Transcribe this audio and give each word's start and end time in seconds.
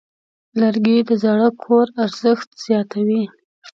لرګی 0.59 0.97
د 1.09 1.11
زاړه 1.23 1.49
کور 1.63 1.87
ارزښت 2.05 2.49
زیاتوي. 2.65 3.23